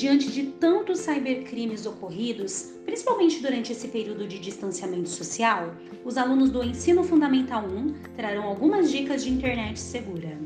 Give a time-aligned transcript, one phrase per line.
[0.00, 5.74] diante de tantos cybercrimes ocorridos, principalmente durante esse período de distanciamento social,
[6.06, 10.38] os alunos do Ensino Fundamental 1 trarão algumas dicas de internet segura.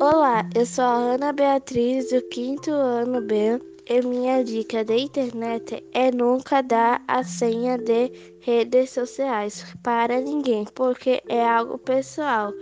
[0.00, 3.71] Olá, eu sou a Ana Beatriz, do quinto ano B.
[3.84, 10.64] E minha dica da internet é nunca dar a senha de redes sociais para ninguém,
[10.74, 12.52] porque é algo pessoal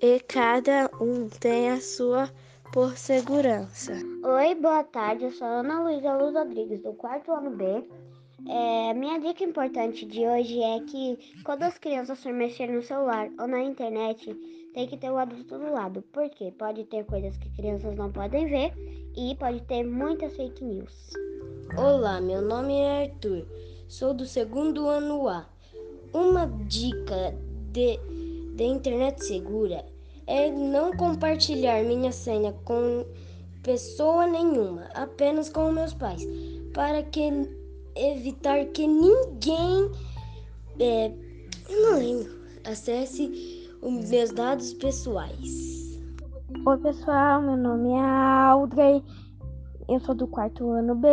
[0.00, 2.30] e cada um tem a sua
[2.72, 3.92] por segurança.
[4.24, 5.24] Oi, boa tarde.
[5.24, 7.84] Eu sou Ana Luísa Luz Rodrigues, do quarto ano B.
[8.48, 13.30] É, minha dica importante de hoje é que quando as crianças for mexer no celular
[13.38, 14.34] ou na internet,
[14.74, 18.46] tem que ter o adulto do lado, porque pode ter coisas que crianças não podem
[18.46, 18.72] ver
[19.16, 21.10] e pode ter muitas fake news.
[21.76, 23.46] Olá, meu nome é Arthur,
[23.86, 25.46] sou do segundo ano A.
[26.12, 27.34] Uma dica
[27.70, 27.98] de,
[28.56, 29.84] de internet segura
[30.26, 33.06] é não compartilhar minha senha com
[33.62, 36.26] pessoa nenhuma, apenas com meus pais,
[36.74, 37.30] para que
[37.96, 39.90] evitar que ninguém,
[40.80, 41.12] é,
[41.68, 42.32] não lembro,
[42.64, 46.00] acesse os meus dados pessoais.
[46.66, 48.00] Oi, pessoal, meu nome é
[48.50, 49.02] Audrey,
[49.88, 51.08] eu sou do quarto ano B.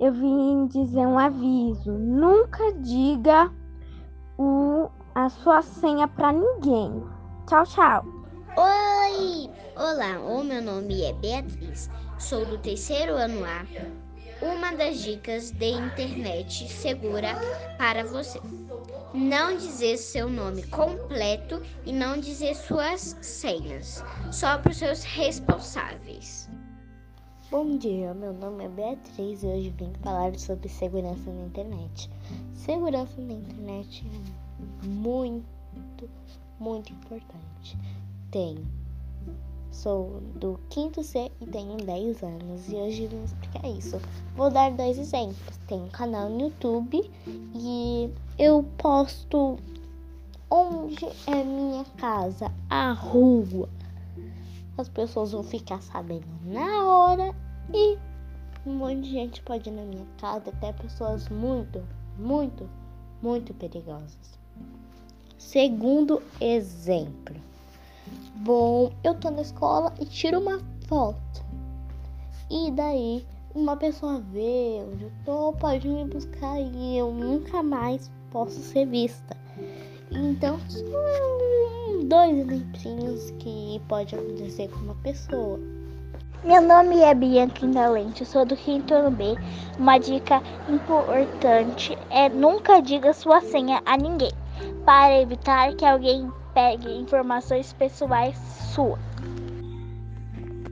[0.00, 3.50] Eu vim dizer um aviso: nunca diga
[4.38, 7.02] o, a sua senha para ninguém.
[7.48, 8.04] Tchau, tchau.
[8.56, 9.50] Oi!
[9.76, 13.64] Olá, o meu nome é Beatriz, sou do terceiro ano A.
[14.40, 17.34] Uma das dicas de internet segura
[17.76, 18.40] para você
[19.12, 26.48] não dizer seu nome completo e não dizer suas senhas, só para os seus responsáveis.
[27.50, 32.08] Bom dia, meu nome é Beatriz e hoje vim falar sobre segurança na internet.
[32.54, 34.06] Segurança na internet
[34.82, 36.08] é muito,
[36.60, 37.76] muito importante.
[38.30, 38.64] Tenho
[39.70, 44.00] Sou do quinto C e tenho 10 anos e hoje vou explicar isso.
[44.34, 45.56] Vou dar dois exemplos.
[45.68, 47.08] Tenho um canal no YouTube
[47.54, 49.56] e eu posto
[50.50, 53.68] onde é minha casa, a rua.
[54.76, 57.34] As pessoas vão ficar sabendo na hora
[57.72, 57.98] e
[58.66, 61.84] um monte de gente pode ir na minha casa, até pessoas muito,
[62.18, 62.68] muito,
[63.22, 64.38] muito perigosas.
[65.36, 67.36] Segundo exemplo
[68.36, 71.44] Bom, eu tô na escola e tiro uma foto.
[72.50, 78.10] E daí uma pessoa vê onde eu tô, pode me buscar e eu nunca mais
[78.30, 79.36] posso ser vista.
[80.10, 85.58] Então, são dois exemplinhos que pode acontecer com uma pessoa.
[86.44, 89.34] Meu nome é Bianca Indalente, sou do quinto ano B.
[89.78, 94.30] Uma dica importante é nunca diga sua senha a ninguém,
[94.84, 98.36] para evitar que alguém pegue informações pessoais
[98.74, 98.98] suas.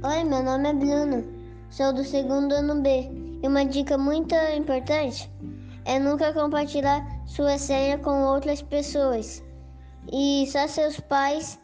[0.02, 1.24] Oi, meu nome é Bruno,
[1.70, 3.08] sou do segundo ano B.
[3.41, 5.30] E uma dica muito importante
[5.84, 9.41] é nunca compartilhar sua senha com outras pessoas.
[10.12, 11.56] E só seus pais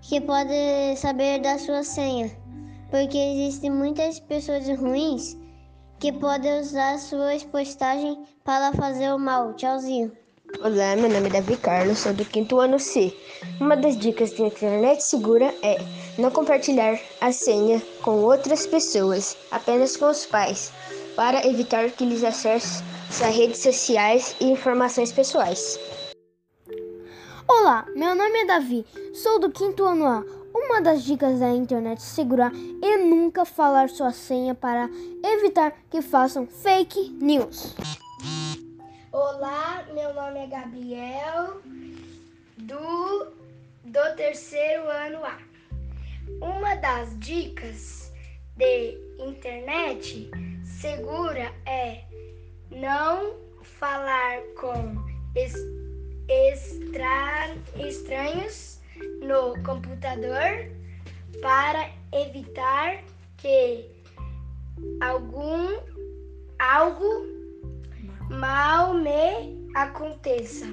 [0.00, 2.28] que podem saber da sua senha.
[2.90, 5.38] Porque existem muitas pessoas ruins
[6.00, 9.54] que podem usar suas postagens para fazer o mal.
[9.54, 10.19] Tchauzinho.
[10.58, 13.16] Olá, meu nome é Davi Carlos, sou do quinto ano C.
[13.58, 15.78] Uma das dicas de internet segura é
[16.18, 20.70] não compartilhar a senha com outras pessoas, apenas com os pais,
[21.16, 25.78] para evitar que eles acessem as redes sociais e informações pessoais.
[27.48, 28.84] Olá, meu nome é Davi,
[29.14, 30.24] sou do quinto ano A.
[30.52, 32.52] Uma das dicas da internet segura
[32.82, 34.90] é nunca falar sua senha para
[35.24, 37.74] evitar que façam fake news.
[39.12, 41.60] Olá, meu nome é Gabriel,
[42.58, 43.32] do,
[43.82, 45.36] do terceiro ano A.
[46.40, 48.12] Uma das dicas
[48.56, 50.30] de internet
[50.62, 52.04] segura é
[52.70, 53.34] não
[53.64, 54.94] falar com
[57.84, 58.80] estranhos
[59.22, 60.70] no computador
[61.42, 63.02] para evitar
[63.38, 63.90] que
[65.00, 65.80] algum
[66.60, 67.39] algo
[68.30, 70.66] mal me aconteça.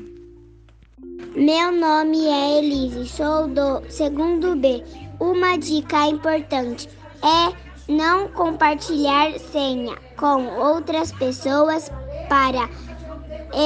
[1.35, 4.83] Meu nome é Elise, sou do segundo B.
[5.19, 6.87] Uma dica importante
[7.23, 11.91] é não compartilhar senha com outras pessoas
[12.29, 12.69] para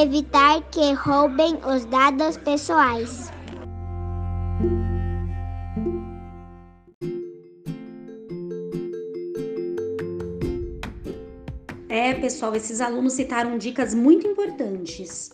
[0.02, 3.32] evitar que roubem os dados pessoais.
[11.92, 15.30] É, pessoal, esses alunos citaram dicas muito importantes.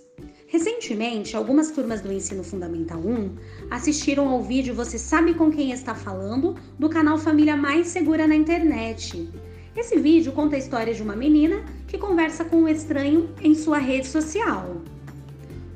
[0.47, 3.35] Recentemente, algumas turmas do Ensino Fundamental 1
[3.69, 8.35] assistiram ao vídeo Você Sabe Com Quem Está Falando do canal Família Mais Segura na
[8.35, 9.29] Internet.
[9.75, 13.77] Esse vídeo conta a história de uma menina que conversa com um estranho em sua
[13.77, 14.81] rede social.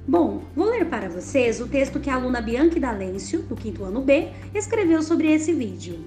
[0.07, 4.01] Bom, vou ler para vocês o texto que a aluna Bianchi D'Alêncio, do quinto ano
[4.01, 6.03] B, escreveu sobre esse vídeo.